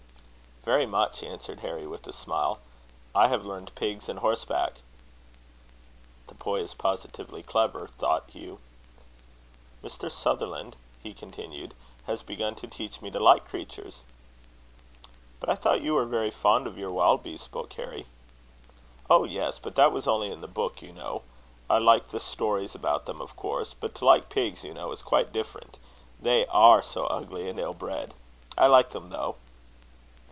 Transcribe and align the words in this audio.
"Very 0.63 0.85
much," 0.85 1.23
answered 1.23 1.61
Harry 1.61 1.87
with 1.87 2.05
a 2.05 2.13
smile. 2.13 2.59
"I 3.15 3.29
have 3.29 3.43
learned 3.47 3.73
pigs 3.73 4.07
and 4.07 4.19
horseback." 4.19 4.73
"The 6.27 6.35
boy 6.35 6.59
is 6.59 6.75
positively 6.75 7.41
clever," 7.41 7.87
thought 7.97 8.29
Hugh. 8.29 8.59
"Mr. 9.83 10.11
Sutherland" 10.11 10.75
he 11.01 11.15
continued, 11.15 11.73
"has 12.05 12.21
begun 12.21 12.53
to 12.57 12.67
teach 12.67 13.01
me 13.01 13.09
to 13.09 13.19
like 13.19 13.47
creatures." 13.49 14.01
"But 15.39 15.49
I 15.49 15.55
thought 15.55 15.81
you 15.81 15.95
were 15.95 16.05
very 16.05 16.29
fond 16.29 16.67
of 16.67 16.77
your 16.77 16.91
wild 16.91 17.23
beast 17.23 17.49
book, 17.49 17.73
Harry." 17.73 18.05
"Oh! 19.09 19.23
yes; 19.23 19.57
but 19.57 19.73
that 19.77 19.91
was 19.91 20.07
only 20.07 20.29
in 20.31 20.41
the 20.41 20.47
book, 20.47 20.79
you 20.83 20.93
know. 20.93 21.23
I 21.71 21.79
like 21.79 22.09
the 22.11 22.19
stories 22.19 22.75
about 22.75 23.07
them, 23.07 23.19
of 23.19 23.35
course. 23.35 23.73
But 23.73 23.95
to 23.95 24.05
like 24.05 24.29
pigs, 24.29 24.63
you 24.63 24.75
know, 24.75 24.91
is 24.91 25.01
quite 25.01 25.33
different. 25.33 25.77
They 26.21 26.45
are 26.45 26.83
so 26.83 27.05
ugly 27.05 27.49
and 27.49 27.59
ill 27.59 27.73
bred. 27.73 28.13
I 28.55 28.67
like 28.67 28.91
them 28.91 29.09
though." 29.09 29.37